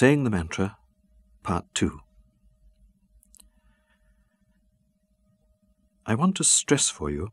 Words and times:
Saying 0.00 0.22
the 0.22 0.30
Mantra, 0.30 0.76
Part 1.42 1.64
2. 1.74 1.98
I 6.06 6.14
want 6.14 6.36
to 6.36 6.44
stress 6.44 6.88
for 6.88 7.10
you 7.10 7.30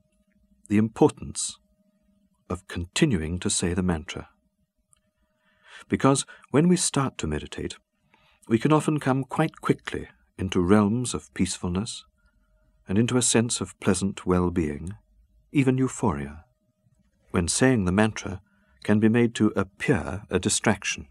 the 0.68 0.80
importance 0.80 1.60
of 2.50 2.68
continuing 2.68 3.38
to 3.42 3.52
say 3.52 3.76
the 3.76 3.84
mantra. 3.84 4.30
Because 5.90 6.26
when 6.50 6.68
we 6.68 6.76
start 6.76 7.20
to 7.20 7.28
meditate, 7.28 7.76
we 8.48 8.58
can 8.58 8.74
often 8.74 9.00
come 9.00 9.26
quite 9.26 9.62
quickly 9.62 10.08
into 10.40 10.60
realms 10.60 11.14
of 11.14 11.32
peacefulness 11.36 12.04
and 12.88 12.98
into 12.98 13.16
a 13.16 13.22
sense 13.22 13.62
of 13.62 13.80
pleasant 13.80 14.26
well 14.26 14.50
being, 14.50 14.96
even 15.52 15.78
euphoria, 15.78 16.46
when 17.30 17.48
saying 17.48 17.86
the 17.86 17.92
mantra 17.92 18.42
can 18.84 19.00
be 19.00 19.08
made 19.08 19.36
to 19.36 19.54
appear 19.56 20.24
a 20.32 20.40
distraction. 20.40 21.06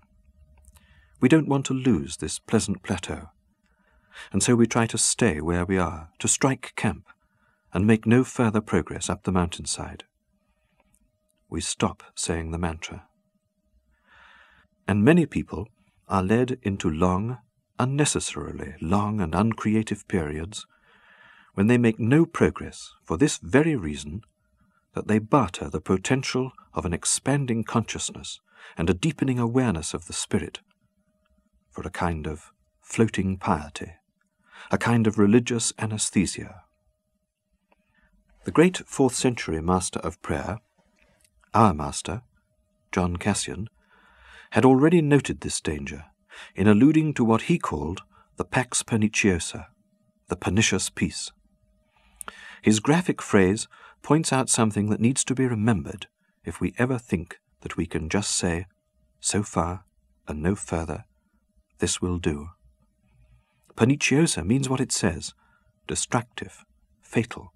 We 1.24 1.30
don't 1.30 1.48
want 1.48 1.64
to 1.66 1.72
lose 1.72 2.18
this 2.18 2.38
pleasant 2.38 2.82
plateau, 2.82 3.30
and 4.30 4.42
so 4.42 4.54
we 4.54 4.66
try 4.66 4.86
to 4.86 4.98
stay 4.98 5.40
where 5.40 5.64
we 5.64 5.78
are, 5.78 6.10
to 6.18 6.28
strike 6.28 6.74
camp, 6.76 7.06
and 7.72 7.86
make 7.86 8.04
no 8.04 8.24
further 8.24 8.60
progress 8.60 9.08
up 9.08 9.22
the 9.22 9.32
mountainside. 9.32 10.04
We 11.48 11.62
stop 11.62 12.02
saying 12.14 12.50
the 12.50 12.58
mantra. 12.58 13.06
And 14.86 15.02
many 15.02 15.24
people 15.24 15.70
are 16.08 16.22
led 16.22 16.58
into 16.60 16.90
long, 16.90 17.38
unnecessarily 17.78 18.74
long 18.82 19.22
and 19.22 19.34
uncreative 19.34 20.06
periods 20.06 20.66
when 21.54 21.68
they 21.68 21.78
make 21.78 21.98
no 21.98 22.26
progress 22.26 22.92
for 23.02 23.16
this 23.16 23.38
very 23.38 23.76
reason 23.76 24.20
that 24.92 25.08
they 25.08 25.20
barter 25.20 25.70
the 25.70 25.80
potential 25.80 26.52
of 26.74 26.84
an 26.84 26.92
expanding 26.92 27.64
consciousness 27.64 28.40
and 28.76 28.90
a 28.90 28.94
deepening 28.94 29.38
awareness 29.38 29.94
of 29.94 30.06
the 30.06 30.12
spirit 30.12 30.60
for 31.74 31.82
a 31.82 31.90
kind 31.90 32.28
of 32.28 32.52
floating 32.80 33.36
piety, 33.36 33.94
a 34.70 34.78
kind 34.78 35.08
of 35.08 35.18
religious 35.18 35.72
anesthesia. 35.76 36.62
The 38.44 38.52
great 38.52 38.78
fourth 38.86 39.16
century 39.16 39.60
master 39.60 39.98
of 40.00 40.22
prayer, 40.22 40.60
our 41.52 41.74
master, 41.74 42.22
John 42.92 43.16
Cassian, 43.16 43.68
had 44.50 44.64
already 44.64 45.02
noted 45.02 45.40
this 45.40 45.60
danger 45.60 46.04
in 46.54 46.68
alluding 46.68 47.12
to 47.14 47.24
what 47.24 47.42
he 47.42 47.58
called 47.58 48.02
the 48.36 48.44
pax 48.44 48.84
perniciosa, 48.84 49.66
the 50.28 50.36
pernicious 50.36 50.90
peace. 50.90 51.32
His 52.62 52.78
graphic 52.78 53.20
phrase 53.20 53.66
points 54.02 54.32
out 54.32 54.48
something 54.48 54.90
that 54.90 55.00
needs 55.00 55.24
to 55.24 55.34
be 55.34 55.46
remembered 55.46 56.06
if 56.44 56.60
we 56.60 56.72
ever 56.78 56.98
think 56.98 57.40
that 57.62 57.76
we 57.76 57.86
can 57.86 58.08
just 58.08 58.30
say, 58.30 58.66
so 59.18 59.42
far 59.42 59.84
and 60.28 60.40
no 60.40 60.54
further, 60.54 61.04
this 61.78 62.00
will 62.00 62.18
do. 62.18 62.48
Perniciosa 63.76 64.44
means 64.44 64.68
what 64.68 64.80
it 64.80 64.92
says 64.92 65.34
destructive, 65.86 66.64
fatal. 67.02 67.52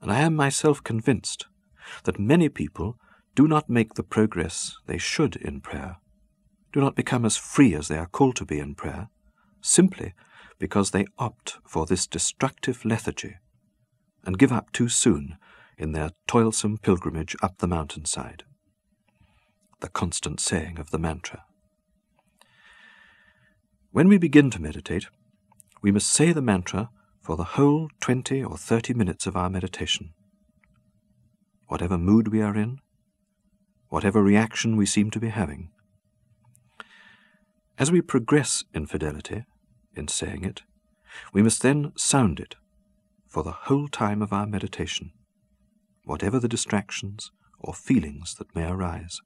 And 0.00 0.10
I 0.12 0.20
am 0.20 0.34
myself 0.34 0.82
convinced 0.82 1.46
that 2.04 2.18
many 2.18 2.48
people 2.48 2.96
do 3.34 3.46
not 3.46 3.68
make 3.68 3.94
the 3.94 4.02
progress 4.02 4.76
they 4.86 4.98
should 4.98 5.36
in 5.36 5.60
prayer, 5.60 5.96
do 6.72 6.80
not 6.80 6.96
become 6.96 7.24
as 7.24 7.36
free 7.36 7.74
as 7.74 7.88
they 7.88 7.98
are 7.98 8.06
called 8.06 8.36
to 8.36 8.46
be 8.46 8.58
in 8.58 8.74
prayer, 8.74 9.08
simply 9.60 10.14
because 10.58 10.90
they 10.90 11.06
opt 11.18 11.58
for 11.66 11.84
this 11.86 12.06
destructive 12.06 12.84
lethargy 12.84 13.36
and 14.24 14.38
give 14.38 14.52
up 14.52 14.72
too 14.72 14.88
soon 14.88 15.36
in 15.78 15.92
their 15.92 16.10
toilsome 16.26 16.78
pilgrimage 16.78 17.36
up 17.42 17.58
the 17.58 17.68
mountainside. 17.68 18.44
The 19.80 19.88
constant 19.88 20.40
saying 20.40 20.78
of 20.78 20.90
the 20.90 20.98
mantra. 20.98 21.44
When 23.96 24.08
we 24.08 24.18
begin 24.18 24.50
to 24.50 24.60
meditate, 24.60 25.06
we 25.80 25.90
must 25.90 26.08
say 26.08 26.30
the 26.30 26.42
mantra 26.42 26.90
for 27.22 27.34
the 27.34 27.56
whole 27.56 27.88
twenty 27.98 28.44
or 28.44 28.58
thirty 28.58 28.92
minutes 28.92 29.26
of 29.26 29.38
our 29.38 29.48
meditation. 29.48 30.12
Whatever 31.68 31.96
mood 31.96 32.28
we 32.28 32.42
are 32.42 32.54
in, 32.54 32.80
whatever 33.88 34.22
reaction 34.22 34.76
we 34.76 34.84
seem 34.84 35.10
to 35.12 35.18
be 35.18 35.30
having. 35.30 35.70
As 37.78 37.90
we 37.90 38.02
progress 38.02 38.64
in 38.74 38.84
fidelity, 38.84 39.46
in 39.94 40.08
saying 40.08 40.44
it, 40.44 40.60
we 41.32 41.40
must 41.40 41.62
then 41.62 41.92
sound 41.96 42.38
it 42.38 42.54
for 43.26 43.42
the 43.42 43.60
whole 43.62 43.88
time 43.88 44.20
of 44.20 44.30
our 44.30 44.44
meditation, 44.44 45.12
whatever 46.04 46.38
the 46.38 46.48
distractions 46.48 47.30
or 47.58 47.72
feelings 47.72 48.34
that 48.34 48.54
may 48.54 48.68
arise. 48.68 49.22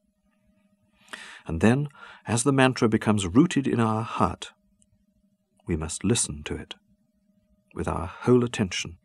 And 1.45 1.61
then, 1.61 1.89
as 2.29 2.45
the 2.45 2.53
mantra 2.53 2.89
becomes 2.89 3.27
rooted 3.27 3.67
in 3.67 3.81
our 3.81 4.05
heart, 4.05 4.53
we 5.71 5.77
must 5.77 6.03
listen 6.03 6.43
to 6.43 6.57
it 6.57 6.75
with 7.77 7.87
our 7.87 8.07
whole 8.07 8.43
attention 8.43 8.99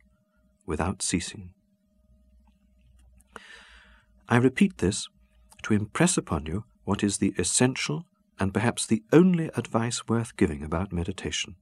without 0.66 1.00
ceasing. 1.00 1.50
I 4.28 4.38
repeat 4.38 4.78
this 4.78 5.08
to 5.62 5.74
impress 5.74 6.18
upon 6.18 6.46
you 6.46 6.64
what 6.82 7.04
is 7.04 7.18
the 7.18 7.32
essential 7.38 8.04
and 8.40 8.52
perhaps 8.52 8.84
the 8.84 9.04
only 9.12 9.48
advice 9.56 10.08
worth 10.08 10.36
giving 10.36 10.64
about 10.64 10.92
meditation, 10.92 11.54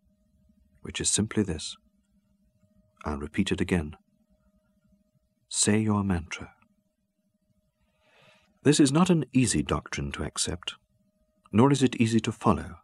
which 0.80 1.02
is 1.02 1.10
simply 1.10 1.42
this. 1.42 1.76
I'll 3.04 3.18
repeat 3.18 3.52
it 3.52 3.60
again. 3.60 3.98
Say 5.50 5.80
your 5.80 6.02
mantra. 6.02 6.54
This 8.62 8.80
is 8.80 8.90
not 8.90 9.10
an 9.10 9.26
easy 9.34 9.62
doctrine 9.62 10.12
to 10.12 10.24
accept, 10.24 10.76
nor 11.52 11.70
is 11.70 11.82
it 11.82 11.94
easy 11.96 12.20
to 12.20 12.32
follow. 12.32 12.76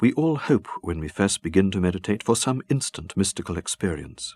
We 0.00 0.12
all 0.12 0.36
hope 0.36 0.68
when 0.82 0.98
we 0.98 1.08
first 1.08 1.42
begin 1.42 1.70
to 1.72 1.80
meditate 1.80 2.22
for 2.22 2.36
some 2.36 2.62
instant 2.68 3.16
mystical 3.16 3.56
experience. 3.56 4.34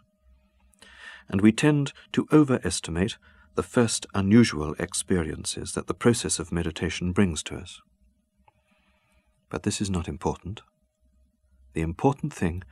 And 1.28 1.40
we 1.40 1.52
tend 1.52 1.92
to 2.12 2.26
overestimate 2.32 3.16
the 3.54 3.62
first 3.62 4.06
unusual 4.14 4.74
experiences 4.78 5.72
that 5.72 5.86
the 5.86 5.94
process 5.94 6.38
of 6.38 6.52
meditation 6.52 7.12
brings 7.12 7.42
to 7.44 7.56
us. 7.56 7.80
But 9.48 9.64
this 9.64 9.80
is 9.80 9.90
not 9.90 10.08
important. 10.08 10.62
The 11.74 11.82
important 11.82 12.32
thing 12.32 12.62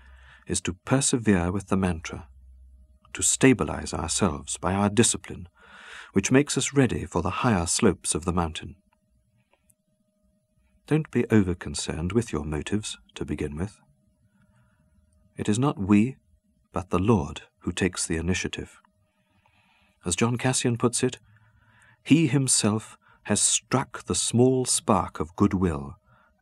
is 0.46 0.60
to 0.62 0.74
persevere 0.84 1.52
with 1.52 1.68
the 1.68 1.76
mantra, 1.76 2.28
to 3.12 3.22
stabilize 3.22 3.92
ourselves 3.92 4.56
by 4.56 4.74
our 4.74 4.88
discipline, 4.88 5.48
which 6.12 6.32
makes 6.32 6.56
us 6.56 6.72
ready 6.72 7.04
for 7.04 7.22
the 7.22 7.42
higher 7.42 7.66
slopes 7.66 8.14
of 8.14 8.24
the 8.24 8.32
mountain. 8.32 8.76
Don't 10.88 11.10
be 11.10 11.26
over 11.30 11.54
concerned 11.54 12.12
with 12.12 12.32
your 12.32 12.44
motives 12.44 12.96
to 13.14 13.26
begin 13.26 13.56
with. 13.56 13.78
It 15.36 15.46
is 15.46 15.58
not 15.58 15.78
we, 15.78 16.16
but 16.72 16.88
the 16.88 16.98
Lord 16.98 17.42
who 17.58 17.72
takes 17.72 18.06
the 18.06 18.16
initiative. 18.16 18.80
As 20.06 20.16
John 20.16 20.38
Cassian 20.38 20.78
puts 20.78 21.02
it, 21.02 21.18
He 22.02 22.26
Himself 22.26 22.96
has 23.24 23.42
struck 23.42 24.04
the 24.04 24.14
small 24.14 24.64
spark 24.64 25.20
of 25.20 25.36
goodwill 25.36 25.96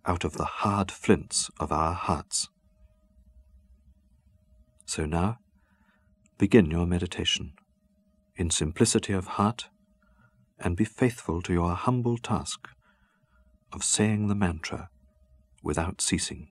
out 0.05 0.23
of 0.23 0.35
the 0.35 0.45
hard 0.45 0.93
flints 0.93 1.51
of 1.59 1.73
our 1.73 1.93
hearts. 1.93 2.49
So 4.85 5.07
now, 5.07 5.39
begin 6.39 6.71
your 6.71 6.87
meditation 6.87 7.55
in 8.37 8.51
simplicity 8.51 9.13
of 9.13 9.27
heart 9.27 9.71
and 10.61 10.77
be 10.77 10.85
faithful 10.85 11.43
to 11.43 11.53
your 11.53 11.75
humble 11.75 12.17
task 12.17 12.69
of 13.73 13.85
saying 13.85 14.29
the 14.29 14.35
mantra 14.35 14.91
without 15.63 16.01
ceasing. 16.01 16.51